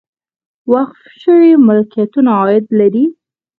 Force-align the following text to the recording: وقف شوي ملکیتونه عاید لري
وقف 0.73 0.99
شوي 1.21 1.51
ملکیتونه 1.67 2.29
عاید 2.39 2.65
لري 2.79 3.05